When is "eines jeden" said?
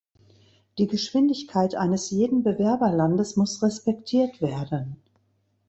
1.75-2.41